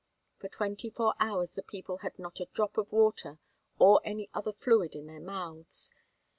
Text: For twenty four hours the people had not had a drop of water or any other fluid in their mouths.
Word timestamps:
For 0.39 0.49
twenty 0.49 0.89
four 0.89 1.13
hours 1.19 1.51
the 1.51 1.61
people 1.61 1.97
had 1.97 2.17
not 2.17 2.39
had 2.39 2.47
a 2.47 2.51
drop 2.53 2.75
of 2.79 2.91
water 2.91 3.37
or 3.77 4.01
any 4.03 4.31
other 4.33 4.51
fluid 4.51 4.95
in 4.95 5.05
their 5.05 5.21
mouths. 5.21 5.91